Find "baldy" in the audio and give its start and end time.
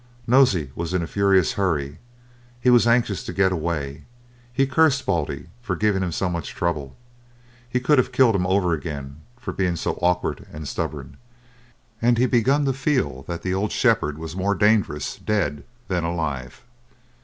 5.05-5.49